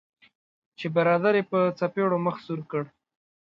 [0.79, 2.83] چې برادر یې په څپیړو مخ سور کړ.